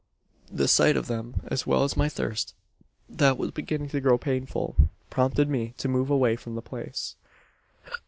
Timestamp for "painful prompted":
4.17-5.47